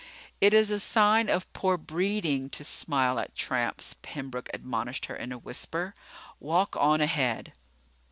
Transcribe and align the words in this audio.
"It 0.41 0.51
is 0.55 0.71
a 0.71 0.79
sign 0.79 1.29
of 1.29 1.53
poor 1.53 1.77
breeding 1.77 2.49
to 2.57 2.63
smile 2.63 3.19
at 3.19 3.35
tramps," 3.35 3.97
Pembroke 4.01 4.49
admonished 4.51 5.05
her 5.05 5.15
in 5.15 5.31
a 5.31 5.37
whisper. 5.37 5.93
"Walk 6.39 6.75
on 6.75 7.01
ahead." 7.01 7.53